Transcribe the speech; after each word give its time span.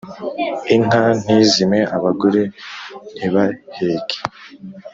inka 0.75 1.03
ntizime 1.21 1.79
abagore 1.95 2.41
ntibaheke, 3.17 4.17